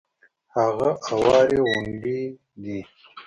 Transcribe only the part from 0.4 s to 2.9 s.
هغه اوارې غونډې دي.